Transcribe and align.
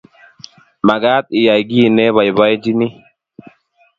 Magaat 0.87 1.25
iyay 1.39 1.61
kiiy 1.69 1.91
neboiboichini 1.95 2.87